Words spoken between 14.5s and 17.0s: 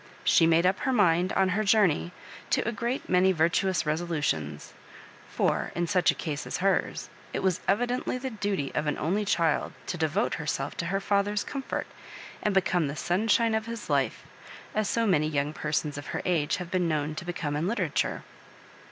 as so many young persons of her age have been